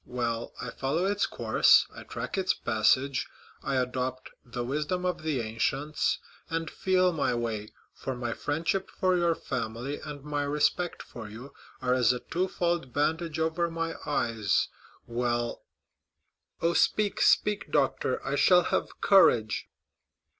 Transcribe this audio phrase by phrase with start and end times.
[0.07, 3.27] Well, I follow its course, I track its passage;
[3.61, 6.17] I adopt the wisdom of the ancients,
[6.49, 11.53] and feel my way, for my friendship for your family and my respect for you
[11.83, 14.69] are as a twofold bandage over my eyes;
[15.05, 15.61] well——"
[16.63, 19.67] "Oh, speak, speak, doctor; I shall have courage."